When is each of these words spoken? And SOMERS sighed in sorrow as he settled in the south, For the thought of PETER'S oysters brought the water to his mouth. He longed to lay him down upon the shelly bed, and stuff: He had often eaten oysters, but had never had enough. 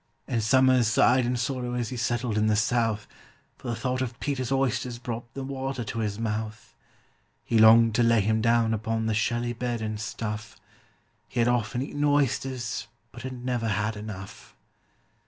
And 0.27 0.41
SOMERS 0.41 0.87
sighed 0.87 1.27
in 1.27 1.37
sorrow 1.37 1.75
as 1.75 1.89
he 1.89 1.95
settled 1.95 2.35
in 2.35 2.47
the 2.47 2.55
south, 2.55 3.05
For 3.59 3.67
the 3.67 3.75
thought 3.75 4.01
of 4.01 4.19
PETER'S 4.19 4.51
oysters 4.51 4.97
brought 4.97 5.31
the 5.35 5.43
water 5.43 5.83
to 5.83 5.99
his 5.99 6.17
mouth. 6.17 6.73
He 7.45 7.59
longed 7.59 7.93
to 7.93 8.01
lay 8.01 8.21
him 8.21 8.41
down 8.41 8.73
upon 8.73 9.05
the 9.05 9.13
shelly 9.13 9.53
bed, 9.53 9.79
and 9.79 9.99
stuff: 10.01 10.57
He 11.27 11.39
had 11.39 11.47
often 11.47 11.83
eaten 11.83 12.03
oysters, 12.03 12.87
but 13.11 13.21
had 13.21 13.45
never 13.45 13.67
had 13.67 13.95
enough. 13.95 14.55